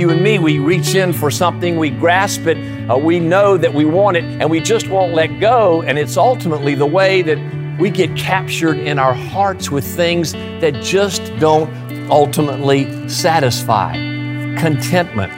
[0.00, 0.38] you and me.
[0.38, 2.56] We reach in for something, we grasp it,
[2.90, 5.82] uh, we know that we want it, and we just won't let go.
[5.82, 7.38] And it's ultimately the way that
[7.78, 11.70] we get captured in our hearts with things that just don't
[12.10, 13.92] ultimately satisfy.
[14.58, 15.32] Contentment.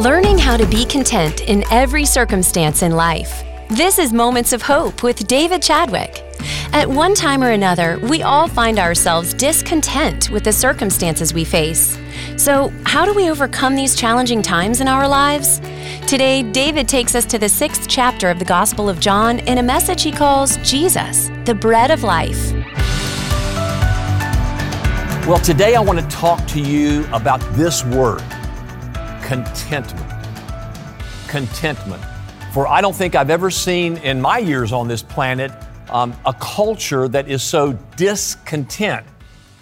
[0.00, 3.44] Learning how to be content in every circumstance in life.
[3.68, 6.24] This is Moments of Hope with David Chadwick.
[6.72, 11.98] At one time or another, we all find ourselves discontent with the circumstances we face.
[12.40, 15.60] So, how do we overcome these challenging times in our lives?
[16.08, 19.62] Today, David takes us to the sixth chapter of the Gospel of John in a
[19.62, 22.52] message he calls Jesus, the bread of life.
[25.28, 28.24] Well, today I want to talk to you about this word
[29.22, 30.10] contentment.
[31.28, 32.02] Contentment.
[32.54, 35.52] For I don't think I've ever seen in my years on this planet
[35.90, 39.04] um, a culture that is so discontent.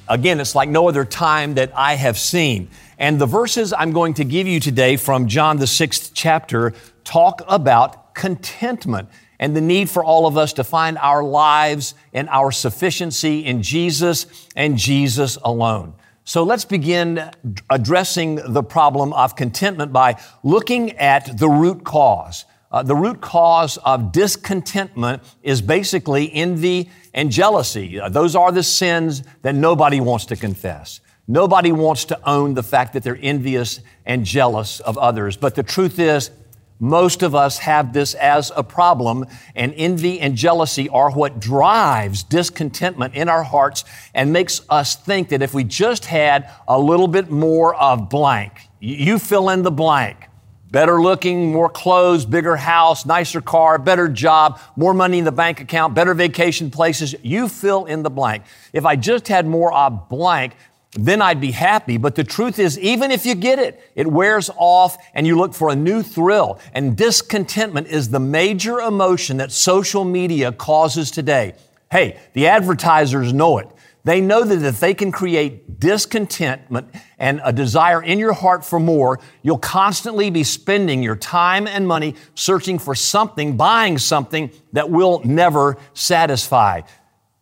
[0.09, 2.71] Again, it's like no other time that I have seen.
[2.99, 6.73] And the verses I'm going to give you today from John, the sixth chapter,
[7.05, 12.29] talk about contentment and the need for all of us to find our lives and
[12.29, 15.95] our sufficiency in Jesus and Jesus alone.
[16.25, 17.31] So let's begin
[17.71, 22.45] addressing the problem of contentment by looking at the root cause.
[22.71, 28.01] Uh, the root cause of discontentment is basically envy and jealousy.
[28.11, 31.01] Those are the sins that nobody wants to confess.
[31.27, 35.37] Nobody wants to own the fact that they're envious and jealous of others.
[35.37, 36.31] But the truth is,
[36.79, 42.23] most of us have this as a problem, and envy and jealousy are what drives
[42.23, 47.09] discontentment in our hearts and makes us think that if we just had a little
[47.09, 50.28] bit more of blank, you fill in the blank.
[50.71, 55.61] Better looking, more clothes, bigger house, nicer car, better job, more money in the bank
[55.61, 57.15] account, better vacation places.
[57.23, 58.45] You fill in the blank.
[58.75, 60.55] If I just had more of blank,
[60.93, 61.97] then I'd be happy.
[61.97, 65.55] But the truth is, even if you get it, it wears off and you look
[65.55, 66.59] for a new thrill.
[66.75, 71.55] And discontentment is the major emotion that social media causes today.
[71.91, 73.69] Hey, the advertisers know it.
[74.09, 76.89] They know that if they can create discontentment
[77.19, 81.87] and a desire in your heart for more, you'll constantly be spending your time and
[81.87, 86.81] money searching for something, buying something that will never satisfy.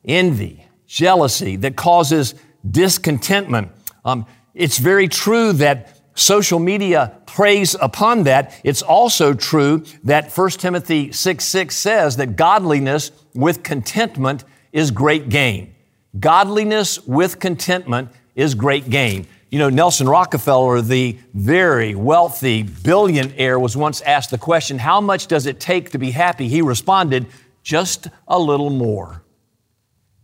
[0.04, 2.34] Envy, jealousy that causes
[2.68, 3.70] discontentment.
[4.04, 8.60] Um, it's very true that social media preys upon that.
[8.64, 15.28] It's also true that 1 Timothy 6 6 says that godliness with contentment is great
[15.28, 15.75] gain.
[16.18, 19.26] Godliness with contentment is great gain.
[19.50, 25.26] You know, Nelson Rockefeller, the very wealthy billionaire, was once asked the question, How much
[25.26, 26.48] does it take to be happy?
[26.48, 27.26] He responded,
[27.62, 29.22] Just a little more.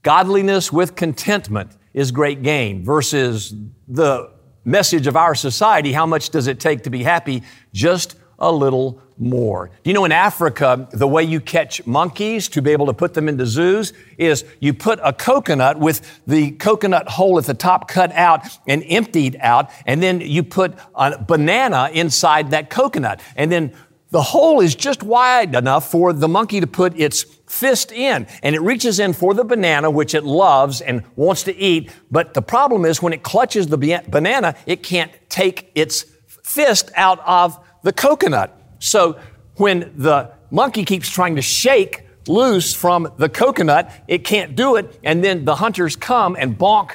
[0.03, 3.55] Godliness with contentment is great gain versus
[3.87, 4.33] the
[4.65, 7.43] message of our society, how much does it take to be happy?
[7.73, 9.69] Just a little more.
[9.69, 13.15] Do you know in Africa, the way you catch monkeys to be able to put
[13.15, 17.89] them into zoos is you put a coconut with the coconut hole at the top
[17.89, 23.23] cut out and emptied out, and then you put a banana inside that coconut.
[23.37, 23.75] And then
[24.11, 28.55] the hole is just wide enough for the monkey to put its fist in, and
[28.55, 31.93] it reaches in for the banana, which it loves and wants to eat.
[32.11, 33.79] But the problem is when it clutches the
[34.09, 38.57] banana, it can't take its fist out of the coconut.
[38.79, 39.19] So
[39.57, 44.99] when the monkey keeps trying to shake loose from the coconut, it can't do it.
[45.03, 46.93] And then the hunters come and bonk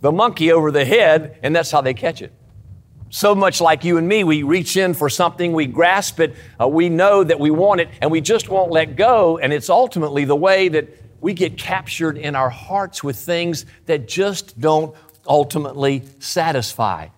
[0.00, 2.32] the monkey over the head, and that's how they catch it.
[3.10, 6.66] So much like you and me, we reach in for something, we grasp it, uh,
[6.66, 9.38] we know that we want it, and we just won't let go.
[9.38, 10.88] And it's ultimately the way that
[11.20, 14.94] we get captured in our hearts with things that just don't
[15.26, 17.08] ultimately satisfy.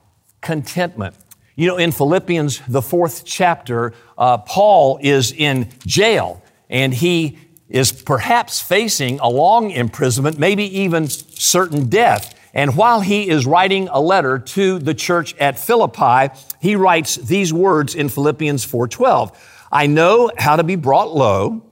[0.43, 1.17] Contentment.
[1.59, 7.39] You know, in Philippians, the fourth chapter, uh, Paul is in jail and he
[7.71, 12.35] is perhaps facing a long imprisonment, maybe even certain death.
[12.53, 17.55] And while he is writing a letter to the church at Philippi, he writes these
[17.55, 19.33] words in Philippians 4:12.
[19.73, 21.63] I know how to be brought low,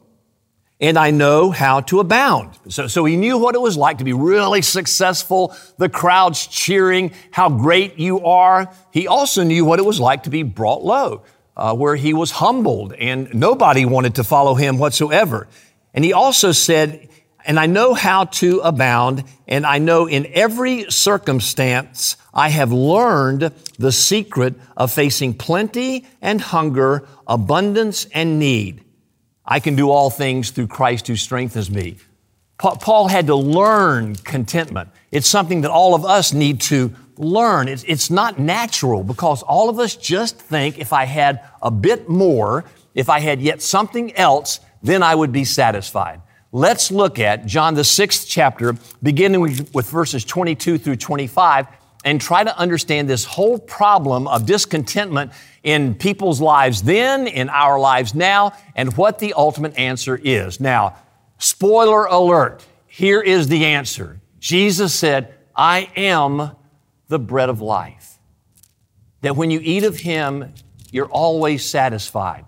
[0.85, 2.59] and I know how to abound.
[2.69, 7.13] So, so he knew what it was like to be really successful, the crowds cheering,
[7.31, 8.71] how great you are.
[8.93, 11.23] He also knew what it was like to be brought low,
[11.57, 15.49] uh, where he was humbled and nobody wanted to follow him whatsoever.
[15.95, 17.09] And he also said,
[17.47, 23.53] and I know how to abound, and I know in every circumstance I have learned
[23.79, 28.84] the secret of facing plenty and hunger, abundance and need.
[29.45, 31.97] I can do all things through Christ who strengthens me.
[32.59, 34.89] Paul had to learn contentment.
[35.11, 37.69] It's something that all of us need to learn.
[37.69, 42.09] It's, it's not natural because all of us just think if I had a bit
[42.09, 42.65] more,
[42.95, 46.21] if I had yet something else, then I would be satisfied.
[46.53, 51.67] Let's look at John, the sixth chapter, beginning with, with verses 22 through 25,
[52.05, 57.81] and try to understand this whole problem of discontentment in people's lives then, in our
[57.81, 60.61] lives now, and what the ultimate answer is.
[60.61, 60.99] Now,
[61.39, 64.21] spoiler alert, here is the answer.
[64.39, 66.51] Jesus said, I am
[67.09, 68.19] the bread of life.
[69.23, 70.53] That when you eat of Him,
[70.93, 72.45] you're always satisfied.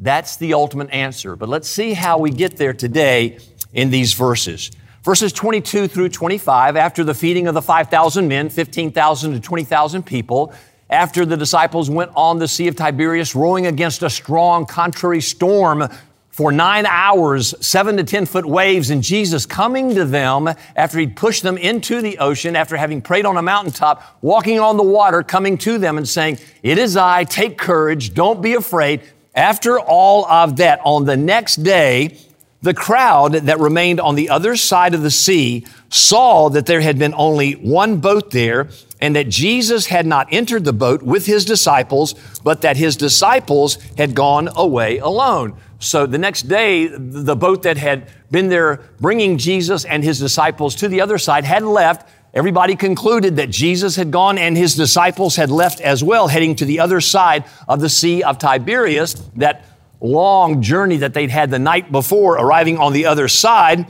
[0.00, 1.36] That's the ultimate answer.
[1.36, 3.38] But let's see how we get there today
[3.72, 4.70] in these verses.
[5.08, 10.52] Verses 22 through 25, after the feeding of the 5,000 men, 15,000 to 20,000 people,
[10.90, 15.88] after the disciples went on the Sea of Tiberias, rowing against a strong contrary storm
[16.28, 20.46] for nine hours, seven to 10 foot waves, and Jesus coming to them
[20.76, 24.76] after he'd pushed them into the ocean, after having prayed on a mountaintop, walking on
[24.76, 29.00] the water, coming to them and saying, It is I, take courage, don't be afraid.
[29.34, 32.18] After all of that, on the next day,
[32.60, 36.98] the crowd that remained on the other side of the sea saw that there had
[36.98, 38.68] been only one boat there
[39.00, 43.76] and that Jesus had not entered the boat with his disciples, but that his disciples
[43.96, 45.56] had gone away alone.
[45.78, 50.74] So the next day, the boat that had been there bringing Jesus and his disciples
[50.76, 55.36] to the other side had left Everybody concluded that Jesus had gone and his disciples
[55.36, 59.14] had left as well, heading to the other side of the Sea of Tiberias.
[59.36, 59.64] That
[60.00, 63.86] long journey that they'd had the night before, arriving on the other side,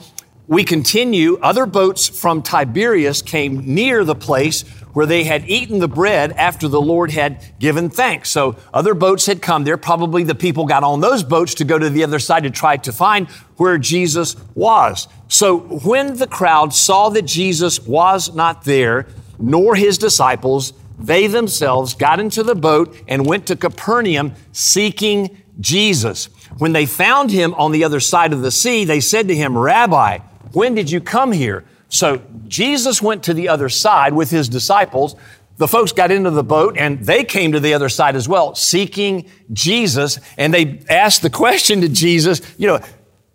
[0.47, 1.39] we continue.
[1.43, 4.63] Other boats from Tiberias came near the place
[4.95, 8.31] where they had eaten the bread after the Lord had given thanks.
[8.31, 9.77] So other boats had come there.
[9.77, 12.79] Probably the people got on those boats to go to the other side to try
[12.79, 13.29] to find
[13.59, 15.07] where Jesus was.
[15.29, 19.07] So when the crowd saw that Jesus was not there,
[19.39, 26.27] nor his disciples, they themselves got into the boat and went to Capernaum seeking Jesus.
[26.59, 29.57] When they found him on the other side of the sea, they said to him,
[29.57, 30.19] Rabbi,
[30.53, 31.65] when did you come here?
[31.89, 35.17] So Jesus went to the other side with his disciples.
[35.57, 38.55] The folks got into the boat and they came to the other side as well,
[38.55, 40.21] seeking Jesus.
[40.37, 42.81] And they asked the question to Jesus, you know,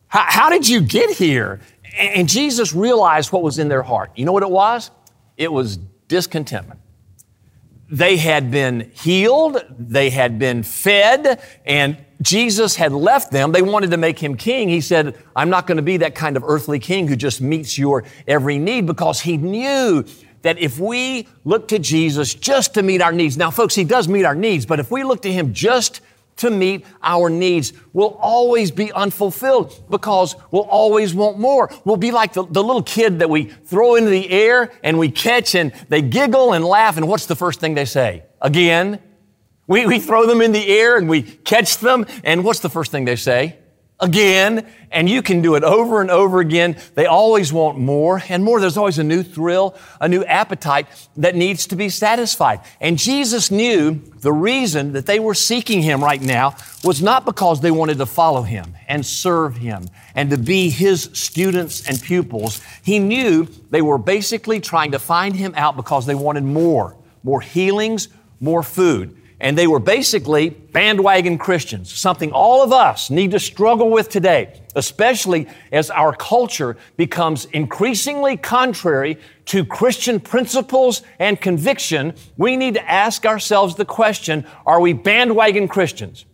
[0.08, 1.60] how, did you get here?
[1.98, 4.12] And Jesus realized what was in their heart.
[4.16, 4.92] You know what it was?
[5.38, 5.78] It was
[6.08, 6.80] discontentment.
[7.90, 13.52] They had been healed, they had been fed, and Jesus had left them.
[13.52, 14.70] They wanted to make him king.
[14.70, 17.78] He said, I'm not going to be that kind of earthly king who just meets
[17.78, 20.06] your every need because he knew
[20.42, 24.08] that if we look to Jesus just to meet our needs, now folks, he does
[24.08, 26.02] meet our needs, but if we look to him just
[26.38, 31.70] to meet our needs, we'll always be unfulfilled because we'll always want more.
[31.86, 35.12] We'll be like the, the little kid that we throw into the air and we
[35.12, 36.98] catch and they giggle and laugh.
[36.98, 38.24] And what's the first thing they say?
[38.42, 39.00] Again,
[39.68, 42.92] we, we throw them in the air and we catch them, and what's the first
[42.92, 43.58] thing they say?
[44.00, 46.76] Again, and you can do it over and over again.
[46.94, 48.60] They always want more and more.
[48.60, 52.60] There's always a new thrill, a new appetite that needs to be satisfied.
[52.82, 57.62] And Jesus knew the reason that they were seeking Him right now was not because
[57.62, 62.62] they wanted to follow Him and serve Him and to be His students and pupils.
[62.84, 67.40] He knew they were basically trying to find Him out because they wanted more, more
[67.40, 68.10] healings,
[68.42, 69.16] more food.
[69.40, 74.62] And they were basically bandwagon Christians, something all of us need to struggle with today,
[74.76, 82.14] especially as our culture becomes increasingly contrary to Christian principles and conviction.
[82.38, 86.26] We need to ask ourselves the question, are we bandwagon Christians?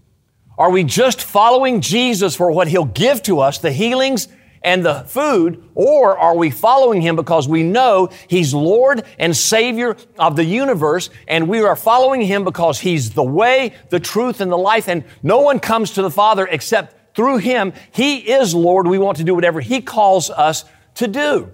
[0.57, 4.27] Are we just following Jesus for what He'll give to us, the healings
[4.61, 9.95] and the food, or are we following Him because we know He's Lord and Savior
[10.17, 14.51] of the universe, and we are following Him because He's the way, the truth, and
[14.51, 17.73] the life, and no one comes to the Father except through Him.
[17.91, 18.87] He is Lord.
[18.87, 21.51] We want to do whatever He calls us to do.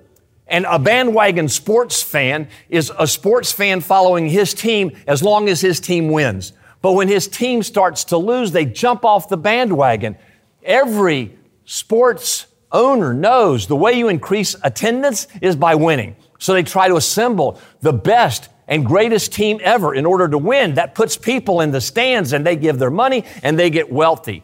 [0.48, 5.62] And a bandwagon sports fan is a sports fan following his team as long as
[5.62, 6.54] his team wins.
[6.82, 10.18] But when his team starts to lose, they jump off the bandwagon.
[10.62, 11.36] Every
[11.66, 16.16] sports owner knows the way you increase attendance is by winning.
[16.40, 20.76] So they try to assemble the best and greatest team ever in order to win.
[20.76, 24.44] That puts people in the stands and they give their money and they get wealthy.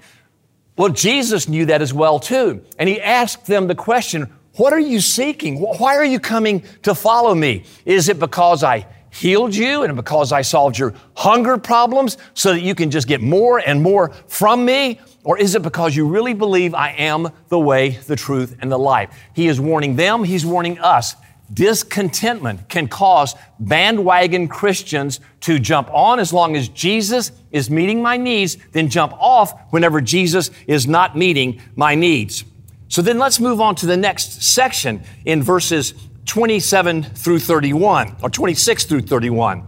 [0.78, 2.64] Well, Jesus knew that as well too.
[2.80, 5.60] And he asked them the question, what are you seeking?
[5.60, 7.64] Why are you coming to follow me?
[7.86, 12.62] Is it because I healed you and because I solved your hunger problems so that
[12.62, 15.00] you can just get more and more from me?
[15.24, 18.80] Or is it because you really believe I am the way, the truth, and the
[18.80, 19.16] life?
[19.34, 21.16] He is warning them, He's warning us.
[21.54, 28.16] discontentment can cause bandwagon Christians to jump on as long as Jesus is meeting my
[28.16, 32.46] needs, then jump off whenever Jesus is not meeting my needs.
[32.88, 35.94] So then let's move on to the next section in verses
[36.26, 39.68] 27 through 31, or 26 through 31.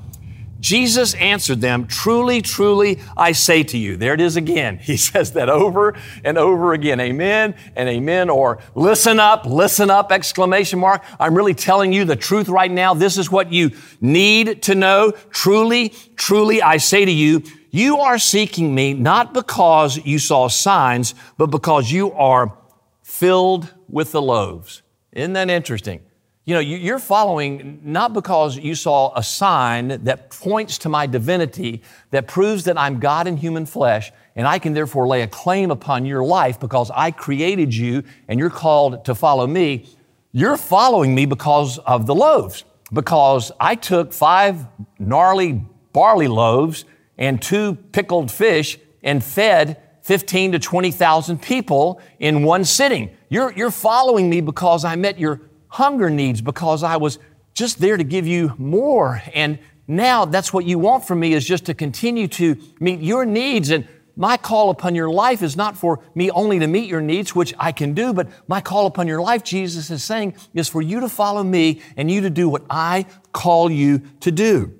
[0.63, 3.97] Jesus answered them, Truly, truly, I say to you.
[3.97, 4.79] There it is again.
[4.93, 6.99] He says that over and over again.
[6.99, 8.29] Amen and amen.
[8.29, 11.03] Or listen up, listen up, exclamation mark.
[11.19, 12.93] I'm really telling you the truth right now.
[12.93, 15.11] This is what you need to know.
[15.31, 21.13] Truly, truly, I say to you, you are seeking me not because you saw signs,
[21.37, 22.57] but because you are
[23.01, 24.81] filled with the loaves.
[25.11, 26.01] Isn't that interesting?
[26.45, 31.81] You know, you're following not because you saw a sign that points to my divinity,
[32.11, 35.71] that proves that I'm God in human flesh, and I can therefore lay a claim
[35.71, 39.87] upon your life because I created you and you're called to follow me.
[40.33, 44.65] You're following me because of the loaves, because I took five
[44.99, 46.83] gnarly barley loaves
[47.17, 53.15] and two pickled fish and fed 15 to 20,000 people in one sitting.
[53.29, 55.39] You're, you're following me because I met your
[55.73, 57.17] hunger needs because I was
[57.55, 59.23] just there to give you more.
[59.33, 63.25] And now that's what you want from me is just to continue to meet your
[63.25, 63.71] needs.
[63.71, 67.33] And my call upon your life is not for me only to meet your needs,
[67.33, 70.79] which I can do, but my call upon your life, Jesus is saying, is for
[70.79, 74.75] you to follow me and you to do what I call you to do.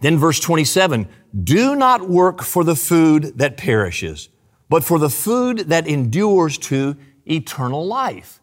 [0.00, 1.06] Then verse 27,
[1.44, 4.30] do not work for the food that perishes,
[4.70, 6.96] but for the food that endures to
[7.26, 8.40] eternal life.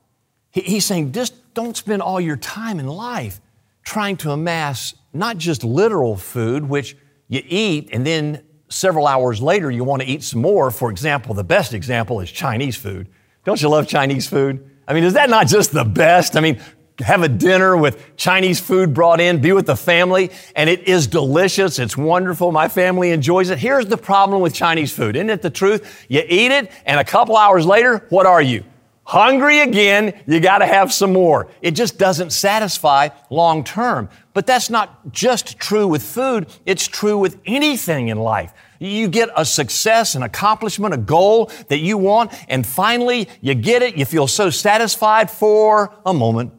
[0.61, 3.41] He's saying, just don't spend all your time in life
[3.83, 6.95] trying to amass not just literal food, which
[7.27, 10.71] you eat and then several hours later you want to eat some more.
[10.71, 13.09] For example, the best example is Chinese food.
[13.43, 14.69] Don't you love Chinese food?
[14.87, 16.37] I mean, is that not just the best?
[16.37, 16.61] I mean,
[16.99, 21.05] have a dinner with Chinese food brought in, be with the family, and it is
[21.07, 21.79] delicious.
[21.79, 22.53] It's wonderful.
[22.53, 23.57] My family enjoys it.
[23.57, 25.17] Here's the problem with Chinese food.
[25.17, 26.05] Isn't it the truth?
[26.07, 28.63] You eat it, and a couple hours later, what are you?
[29.05, 31.47] Hungry again, you got to have some more.
[31.61, 34.09] It just doesn't satisfy long term.
[34.33, 38.51] But that's not just true with food, it's true with anything in life.
[38.79, 43.83] You get a success, an accomplishment, a goal that you want, and finally you get
[43.83, 46.51] it, you feel so satisfied for a moment.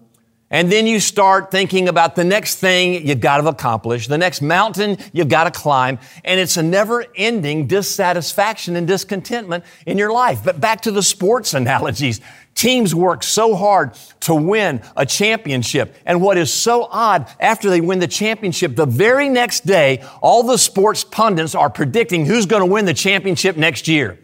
[0.49, 4.43] And then you start thinking about the next thing you've got to accomplish, the next
[4.43, 10.13] mountain you've got to climb, and it's a never ending dissatisfaction and discontentment in your
[10.13, 10.43] life.
[10.45, 12.21] But back to the sports analogies.
[12.55, 15.95] Teams work so hard to win a championship.
[16.07, 20.43] And what is so odd, after they win the championship, the very next day, all
[20.43, 24.19] the sports pundits are predicting who's going to win the championship next year.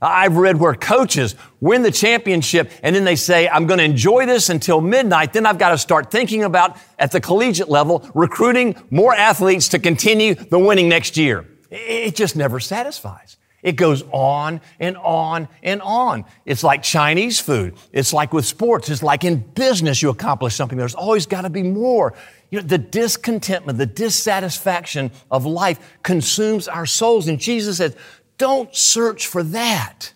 [0.00, 4.26] I've read where coaches win the championship and then they say, I'm going to enjoy
[4.26, 5.32] this until midnight.
[5.32, 9.78] Then I've got to start thinking about at the collegiate level, recruiting more athletes to
[9.78, 11.46] continue the winning next year.
[11.70, 13.36] It just never satisfies.
[13.60, 16.24] It goes on and on and on.
[16.46, 17.74] It's like Chinese food.
[17.92, 18.88] It's like with sports.
[18.88, 20.78] It's like in business, you accomplish something.
[20.78, 22.14] There's always got to be more.
[22.50, 27.26] You know, the discontentment, the dissatisfaction of life consumes our souls.
[27.26, 27.96] And Jesus said,
[28.38, 30.12] don't search for that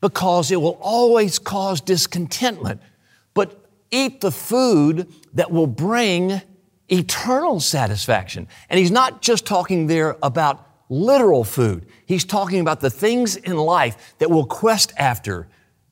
[0.00, 2.80] because it will always cause discontentment.
[3.34, 6.40] But eat the food that will bring
[6.88, 8.48] eternal satisfaction.
[8.68, 11.86] And he's not just talking there about literal food.
[12.06, 15.48] He's talking about the things in life that we'll quest after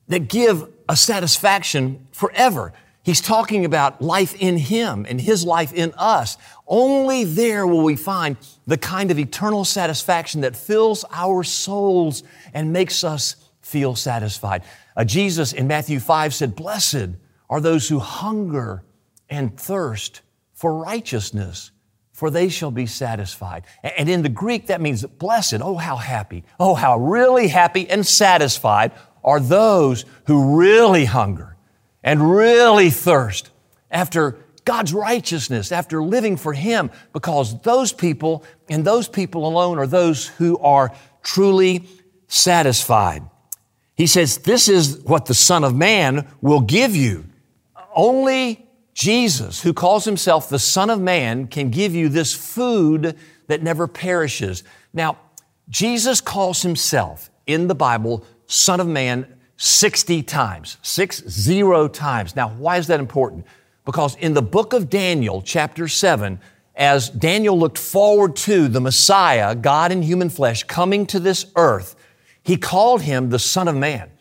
[0.07, 2.73] that give a satisfaction forever.
[3.05, 6.39] He's talking about life in Him and His life in us.
[6.67, 8.35] Only there will we find
[8.65, 14.63] the kind of eternal satisfaction that fills our souls and makes us feel satisfied.
[14.97, 17.09] Uh, Jesus in Matthew 5 said, Blessed
[17.47, 18.83] are those who hunger
[19.29, 20.21] and thirst
[20.55, 21.69] for righteousness,
[22.11, 23.65] for they shall be satisfied.
[23.83, 25.61] And in the Greek, that means blessed.
[25.61, 26.43] Oh, how happy.
[26.59, 28.93] Oh, how really happy and satisfied
[29.23, 31.54] are those who really hunger
[32.05, 33.49] and really thirst
[33.91, 39.87] after God's righteousness, after living for Him, because those people and those people alone are
[39.87, 40.93] those who are
[41.23, 41.83] truly
[42.27, 43.23] satisfied.
[43.95, 47.25] He says, This is what the Son of Man will give you.
[47.93, 53.63] Only Jesus, who calls himself the Son of Man, can give you this food that
[53.63, 54.63] never perishes.
[54.93, 55.17] Now,
[55.69, 62.35] Jesus calls himself in the Bible Son of Man 60 times, six zero times.
[62.35, 63.45] Now, why is that important?
[63.85, 66.39] Because in the book of Daniel, chapter 7,
[66.75, 71.95] as Daniel looked forward to the Messiah, God in human flesh, coming to this earth,
[72.43, 74.11] he called him the Son of Man.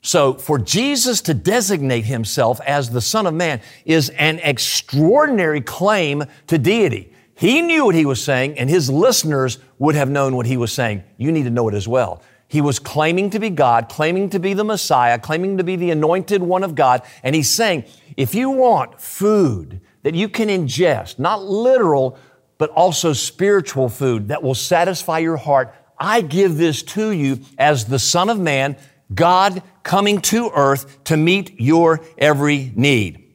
[0.00, 6.24] So for Jesus to designate himself as the Son of Man is an extraordinary claim
[6.46, 7.12] to deity.
[7.34, 10.72] He knew what he was saying and his listeners would have known what he was
[10.72, 11.02] saying.
[11.16, 12.22] You need to know it as well.
[12.54, 15.90] He was claiming to be God, claiming to be the Messiah, claiming to be the
[15.90, 17.02] anointed one of God.
[17.24, 17.82] And he's saying,
[18.16, 22.16] if you want food that you can ingest, not literal,
[22.56, 27.86] but also spiritual food that will satisfy your heart, I give this to you as
[27.86, 28.76] the Son of Man,
[29.12, 33.34] God coming to earth to meet your every need.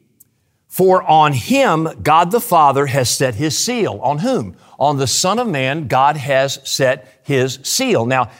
[0.66, 4.00] For on him, God the Father has set his seal.
[4.02, 4.56] On whom?
[4.78, 8.06] On the Son of Man, God has set his seal.
[8.06, 8.30] Now,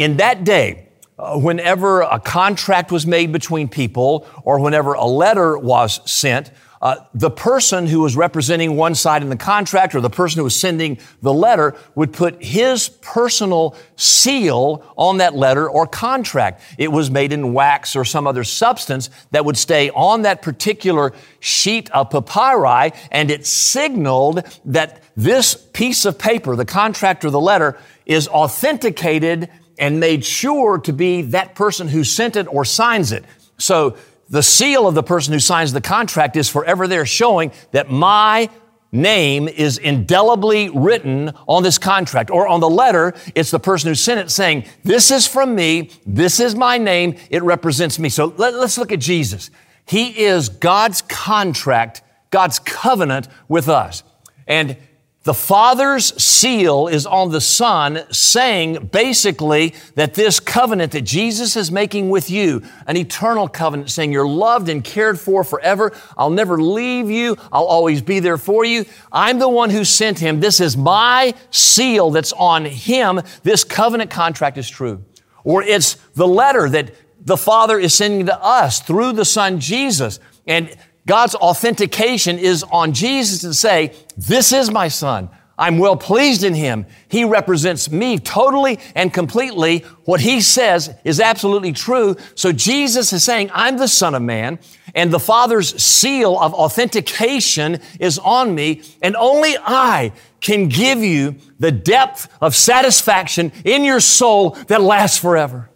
[0.00, 0.88] in that day,
[1.18, 6.96] uh, whenever a contract was made between people or whenever a letter was sent, uh,
[7.12, 10.58] the person who was representing one side in the contract or the person who was
[10.58, 16.62] sending the letter would put his personal seal on that letter or contract.
[16.78, 21.12] It was made in wax or some other substance that would stay on that particular
[21.40, 27.38] sheet of papyri and it signaled that this piece of paper, the contract or the
[27.38, 33.10] letter, is authenticated and made sure to be that person who sent it or signs
[33.10, 33.24] it.
[33.58, 33.96] So
[34.28, 38.48] the seal of the person who signs the contract is forever there showing that my
[38.92, 43.14] name is indelibly written on this contract or on the letter.
[43.34, 45.90] It's the person who sent it saying, this is from me.
[46.06, 47.16] This is my name.
[47.30, 48.08] It represents me.
[48.08, 49.50] So let, us look at Jesus.
[49.86, 54.02] He is God's contract, God's covenant with us.
[54.46, 54.76] And
[55.22, 61.70] the Father's seal is on the Son, saying basically that this covenant that Jesus is
[61.70, 65.92] making with you, an eternal covenant, saying you're loved and cared for forever.
[66.16, 67.36] I'll never leave you.
[67.52, 68.86] I'll always be there for you.
[69.12, 70.40] I'm the one who sent him.
[70.40, 73.20] This is my seal that's on him.
[73.42, 75.04] This covenant contract is true.
[75.44, 80.18] Or it's the letter that the Father is sending to us through the Son Jesus.
[80.46, 80.74] And
[81.06, 85.30] God's authentication is on Jesus to say, this is my son.
[85.60, 86.86] I'm well pleased in him.
[87.08, 89.80] He represents me totally and completely.
[90.06, 92.16] What he says is absolutely true.
[92.34, 94.58] So Jesus is saying, I'm the son of man
[94.94, 101.36] and the father's seal of authentication is on me and only I can give you
[101.58, 105.68] the depth of satisfaction in your soul that lasts forever.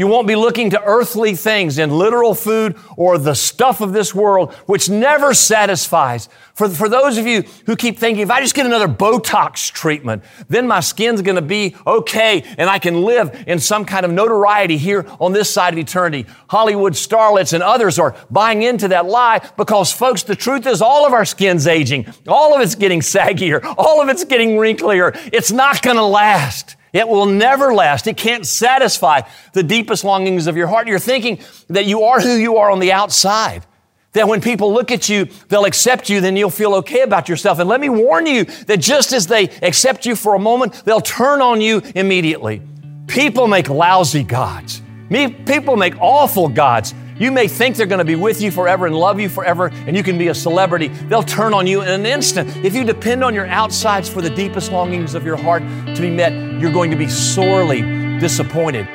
[0.00, 4.14] You won't be looking to earthly things in literal food or the stuff of this
[4.14, 6.30] world, which never satisfies.
[6.54, 10.24] For, for those of you who keep thinking, if I just get another Botox treatment,
[10.48, 14.78] then my skin's gonna be okay and I can live in some kind of notoriety
[14.78, 16.24] here on this side of eternity.
[16.48, 21.06] Hollywood starlets and others are buying into that lie because folks, the truth is all
[21.06, 22.06] of our skin's aging.
[22.26, 23.62] All of it's getting saggier.
[23.76, 25.12] All of it's getting wrinklier.
[25.30, 26.76] It's not gonna last.
[26.92, 28.06] It will never last.
[28.06, 29.22] It can't satisfy
[29.52, 30.88] the deepest longings of your heart.
[30.88, 33.64] You're thinking that you are who you are on the outside.
[34.12, 37.60] That when people look at you, they'll accept you, then you'll feel okay about yourself.
[37.60, 41.00] And let me warn you that just as they accept you for a moment, they'll
[41.00, 42.60] turn on you immediately.
[43.06, 44.82] People make lousy gods.
[45.10, 46.92] People make awful gods.
[47.20, 49.94] You may think they're going to be with you forever and love you forever, and
[49.94, 50.88] you can be a celebrity.
[50.88, 52.48] They'll turn on you in an instant.
[52.64, 56.08] If you depend on your outsides for the deepest longings of your heart to be
[56.08, 57.82] met, you're going to be sorely
[58.18, 58.88] disappointed.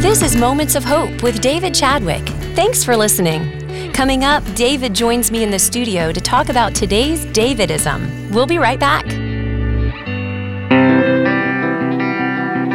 [0.00, 2.26] This is Moments of Hope with David Chadwick.
[2.54, 3.92] Thanks for listening.
[3.92, 8.30] Coming up, David joins me in the studio to talk about today's Davidism.
[8.30, 9.21] We'll be right back.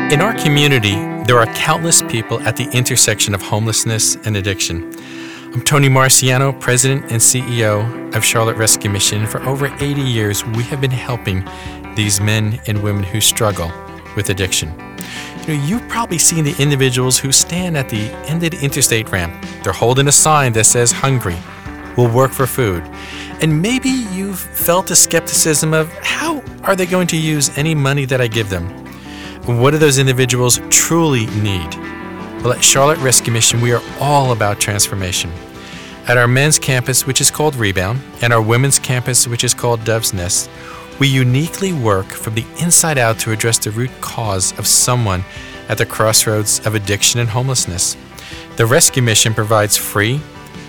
[0.09, 4.89] In our community, there are countless people at the intersection of homelessness and addiction.
[5.53, 9.27] I'm Tony Marciano, President and CEO of Charlotte Rescue Mission.
[9.27, 11.45] For over 80 years, we have been helping
[11.95, 13.69] these men and women who struggle
[14.15, 14.69] with addiction.
[15.41, 19.11] You know, you've probably seen the individuals who stand at the end of the interstate
[19.11, 19.45] ramp.
[19.61, 21.35] They're holding a sign that says hungry,
[21.97, 22.81] will work for food.
[23.41, 28.05] And maybe you've felt the skepticism of how are they going to use any money
[28.05, 28.86] that I give them?
[29.47, 31.73] What do those individuals truly need?
[32.43, 35.31] Well, at Charlotte Rescue Mission, we are all about transformation.
[36.05, 39.85] At our men's campus, which is called Rebound, and our women's campus, which is called
[39.85, 40.49] Dove's Nest,
[40.99, 45.23] we uniquely work from the inside out to address the root cause of someone
[45.69, 47.95] at the crossroads of addiction and homelessness.
[48.57, 50.19] The Rescue Mission provides free,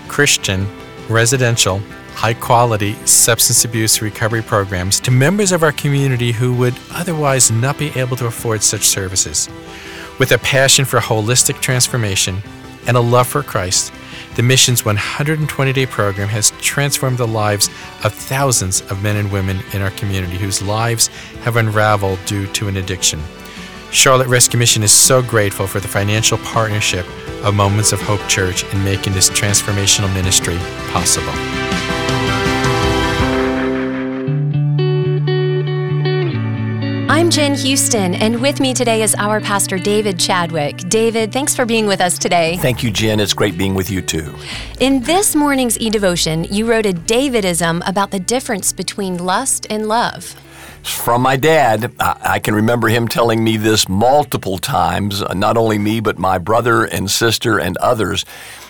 [0.07, 0.65] Christian,
[1.09, 1.81] residential,
[2.19, 7.77] high quality substance abuse recovery programs to members of our community who would otherwise not
[7.77, 9.47] be able to afford such services.
[10.19, 12.41] With a passion for holistic transformation
[12.87, 13.93] and a love for Christ,
[14.35, 17.69] the mission's 120 day program has transformed the lives
[18.03, 21.07] of thousands of men and women in our community whose lives
[21.43, 23.21] have unraveled due to an addiction.
[23.91, 27.05] Charlotte Rescue Mission is so grateful for the financial partnership
[27.45, 30.57] of Moments of Hope Church in making this transformational ministry
[30.91, 31.98] possible.
[37.11, 40.77] I'm Jen Houston, and with me today is our pastor, David Chadwick.
[40.89, 42.57] David, thanks for being with us today.
[42.57, 43.19] Thank you, Jen.
[43.19, 44.35] It's great being with you too.
[44.79, 49.87] In this morning's e devotion, you wrote a Davidism about the difference between lust and
[49.87, 50.35] love.
[50.83, 55.79] From my dad, I can remember him telling me this multiple times, uh, not only
[55.79, 58.23] me, but my brother and sister and others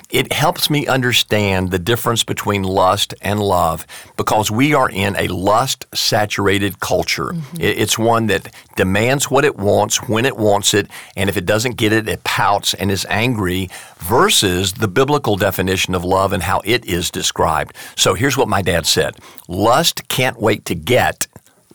[0.09, 3.85] it helps me understand the difference between lust and love
[4.17, 7.27] because we are in a lust saturated culture.
[7.27, 7.57] Mm-hmm.
[7.59, 11.77] It's one that demands what it wants when it wants it, and if it doesn't
[11.77, 13.69] get it, it pouts and is angry,
[13.99, 17.75] versus the biblical definition of love and how it is described.
[17.95, 19.17] So here's what my dad said
[19.47, 21.27] Lust can't wait to get,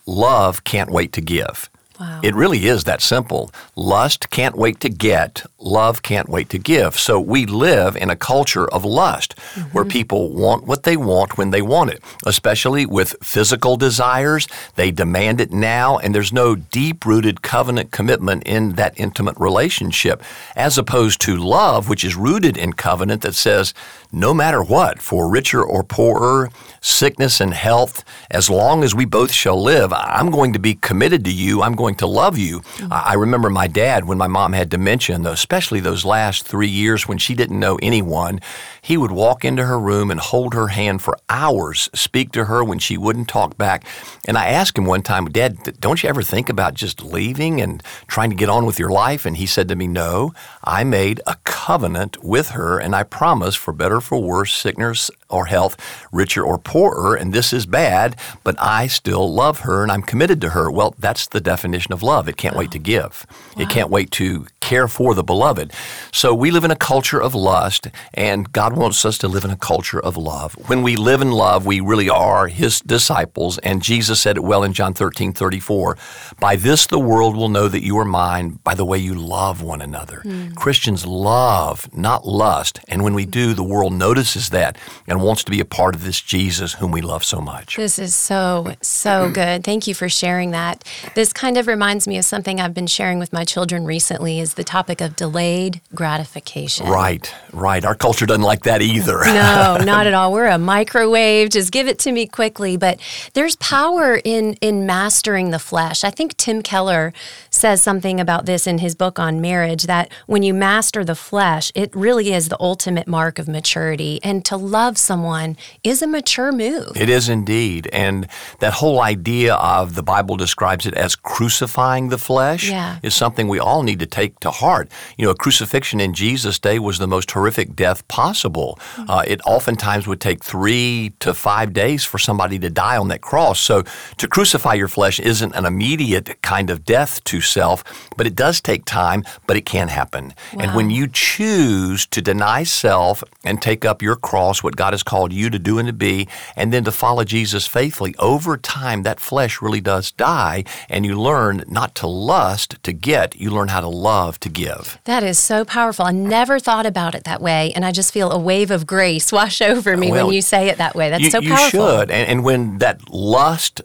[0.07, 1.71] love can't wait to give.
[2.01, 2.21] Wow.
[2.25, 3.53] It really is that simple.
[3.77, 6.99] Lust can't wait to get, love can't wait to give.
[6.99, 9.69] So we live in a culture of lust mm-hmm.
[9.71, 14.49] where people want what they want when they want it, especially with physical desires.
[14.75, 20.23] They demand it now, and there's no deep rooted covenant commitment in that intimate relationship,
[20.57, 23.73] as opposed to love, which is rooted in covenant that says,
[24.15, 26.49] no matter what, for richer or poorer,
[26.81, 31.25] sickness and health, as long as we both shall live, I'm going to be committed
[31.25, 31.63] to you.
[31.63, 32.61] I'm going to love you.
[32.61, 32.93] Mm-hmm.
[32.93, 37.19] I remember my dad when my mom had dementia, especially those last three years when
[37.19, 38.41] she didn't know anyone.
[38.81, 42.63] He would walk into her room and hold her hand for hours, speak to her
[42.63, 43.85] when she wouldn't talk back.
[44.29, 47.83] And I asked him one time, Dad, don't you ever think about just leaving and
[48.07, 49.27] trying to get on with your life?
[49.27, 53.59] And he said to me, No, I made a covenant with her and I promised
[53.59, 55.77] for better for worse, sickness or health,
[56.13, 60.41] richer or poorer, and this is bad, but I still love her and I'm committed
[60.43, 60.71] to her.
[60.71, 62.29] Well, that's the definition of love.
[62.29, 62.61] It can't wow.
[62.61, 63.27] wait to give.
[63.57, 63.63] Wow.
[63.63, 65.73] It can't wait to care for the beloved.
[66.11, 69.51] So we live in a culture of lust, and God wants us to live in
[69.51, 70.55] a culture of love.
[70.69, 73.59] When we live in love, we really are His disciples.
[73.59, 75.99] And Jesus said it well in John 13 34.
[76.41, 79.63] By this the world will know that you are mine by the way you love
[79.63, 80.23] one another.
[80.25, 80.55] Mm.
[80.57, 82.81] Christians love, not lust.
[82.89, 86.05] And when we do, the world notices that and wants to be a part of
[86.05, 87.77] this Jesus whom we love so much.
[87.77, 89.63] This is so, so good.
[89.63, 90.85] Thank you for sharing that.
[91.15, 94.55] This kind of reminds me of something I've been sharing with my children recently is
[94.55, 96.87] the topic of delayed gratification.
[96.87, 97.85] Right, right.
[97.85, 99.21] Our culture doesn't like that either.
[99.25, 100.33] no, not at all.
[100.33, 101.51] We're a microwave.
[101.51, 102.77] Just give it to me quickly.
[102.77, 103.01] But
[103.35, 106.05] there's power in in mastering the flesh.
[106.05, 107.13] I think Tim Keller
[107.51, 111.71] says something about this in his book on marriage that when you master the flesh,
[111.75, 114.21] it really is the ultimate mark of maturity.
[114.23, 116.93] And to love someone is a mature move.
[116.97, 117.89] It is indeed.
[117.93, 118.29] And
[118.61, 122.99] that whole idea of the Bible describes it as crucifying the flesh yeah.
[123.03, 124.89] is something we all need to take to heart.
[125.19, 128.79] You know, a crucifixion in Jesus' day was the most horrific death possible.
[128.79, 129.11] Mm-hmm.
[129.11, 133.21] Uh, it oftentimes would take three to five days for somebody to die on that
[133.21, 133.59] cross.
[133.61, 133.85] So
[134.19, 137.83] to crucify your flesh isn't an immediate kind of death to self,
[138.17, 140.35] but it does take time, but it can happen.
[140.53, 140.63] Wow.
[140.63, 145.03] And when you choose to deny self and take up your cross, what God has
[145.03, 149.03] called you to do and to be, and then to follow Jesus faithfully, over time
[149.03, 153.69] that flesh really does die, and you learn not to lust to get, you learn
[153.69, 153.89] how to
[154.35, 154.99] love to give.
[155.05, 156.05] That is so powerful.
[156.05, 159.33] I never thought about it that way, and I just feel a wave of grace
[159.41, 161.11] wash over me well, when you say it that way.
[161.11, 161.81] That's you, so powerful.
[161.81, 162.11] You should.
[162.11, 163.81] And, and when that lust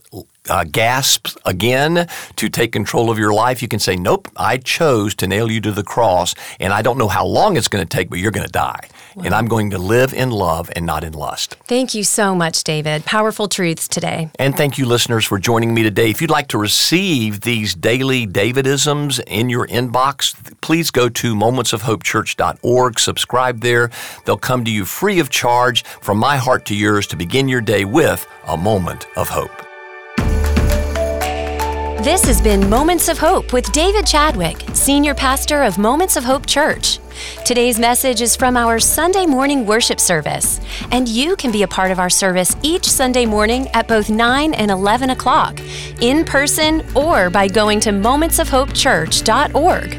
[0.49, 5.13] uh, gasps again to take control of your life, you can say, Nope, I chose
[5.15, 7.97] to nail you to the cross, and I don't know how long it's going to
[7.97, 8.89] take, but you're going to die.
[9.15, 9.23] Wow.
[9.25, 11.55] And I'm going to live in love and not in lust.
[11.65, 13.05] Thank you so much, David.
[13.05, 14.29] Powerful truths today.
[14.37, 16.09] And thank you, listeners, for joining me today.
[16.09, 22.99] If you'd like to receive these daily Davidisms in your inbox, please go to momentsofhopechurch.org,
[22.99, 23.89] subscribe there.
[24.25, 27.61] They'll come to you free of charge from my heart to yours to begin your
[27.61, 29.51] day with a moment of hope.
[32.03, 36.45] This has been Moments of Hope with David Chadwick, Senior Pastor of Moments of Hope
[36.45, 36.99] Church.
[37.45, 40.59] Today's message is from our Sunday morning worship service,
[40.91, 44.53] and you can be a part of our service each Sunday morning at both 9
[44.53, 45.59] and 11 o'clock,
[46.01, 49.95] in person or by going to momentsofhopechurch.org.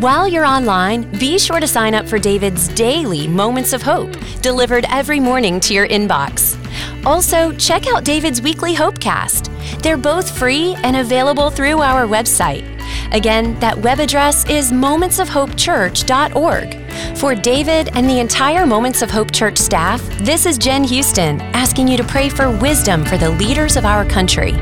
[0.00, 4.86] While you're online, be sure to sign up for David's daily Moments of Hope, delivered
[4.88, 6.56] every morning to your inbox.
[7.04, 9.48] Also, check out David's weekly Hopecast.
[9.82, 12.77] They're both free and available through our website.
[13.12, 17.18] Again, that web address is momentsofhopechurch.org.
[17.18, 21.88] For David and the entire Moments of Hope Church staff, this is Jen Houston asking
[21.88, 24.52] you to pray for wisdom for the leaders of our country.